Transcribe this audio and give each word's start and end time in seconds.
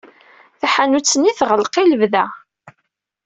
Taḥanut-nni 0.59 1.31
teɣleq 1.39 1.73
i 1.81 1.83
lebda. 1.91 2.25